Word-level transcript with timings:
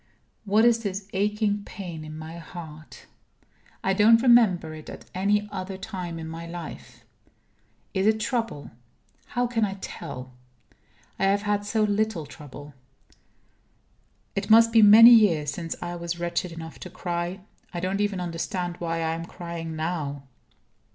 What 0.45 0.65
is 0.65 0.81
this 0.81 1.07
aching 1.13 1.61
pain 1.63 2.03
in 2.03 2.17
my 2.17 2.37
heart? 2.39 3.05
I 3.83 3.93
don't 3.93 4.23
remember 4.23 4.73
it 4.73 4.89
at 4.89 5.05
any 5.13 5.47
other 5.51 5.77
time 5.77 6.17
in 6.17 6.27
my 6.27 6.47
life. 6.47 7.05
Is 7.93 8.07
it 8.07 8.19
trouble? 8.19 8.71
How 9.27 9.45
can 9.45 9.63
I 9.63 9.75
tell? 9.75 10.33
I 11.19 11.25
have 11.25 11.43
had 11.43 11.65
so 11.67 11.83
little 11.83 12.25
trouble. 12.25 12.73
It 14.35 14.49
must 14.49 14.71
be 14.71 14.81
many 14.81 15.11
years 15.11 15.51
since 15.51 15.75
I 15.83 15.95
was 15.97 16.19
wretched 16.19 16.51
enough 16.51 16.79
to 16.79 16.89
cry. 16.89 17.41
I 17.71 17.79
don't 17.79 18.01
even 18.01 18.19
understand 18.19 18.77
why 18.77 19.01
I 19.03 19.13
am 19.13 19.25
crying 19.25 19.75
now. 19.75 20.23